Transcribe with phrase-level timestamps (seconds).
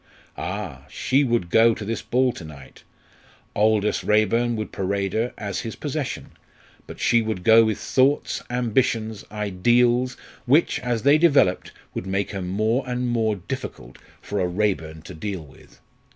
[0.35, 0.87] Ah!
[0.89, 2.81] she would go to this ball to night;
[3.55, 6.31] Aldous Raeburn would parade her as his possession;
[6.87, 10.17] but she would go with thoughts, ambitions, ideals,
[10.47, 15.13] which, as they developed, would make her more and more difficult for a Raeburn to
[15.13, 15.79] deal with.